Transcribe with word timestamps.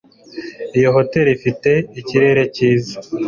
Iyo 0.77 0.89
hoteri 0.95 1.29
ifite 1.37 1.71
ikirere 1.99 2.43
cyiza 2.55 2.97